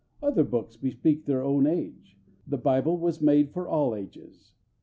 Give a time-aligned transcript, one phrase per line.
[0.19, 2.17] Other books bespeak their own age;
[2.47, 4.55] the Bible was made for all ages.